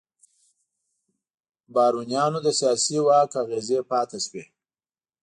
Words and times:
بارونیانو 1.73 2.39
د 2.43 2.47
سیاسي 2.59 2.97
واک 3.07 3.31
اغېزې 3.41 3.79
پاتې 3.91 4.17
شوې. 4.25 4.43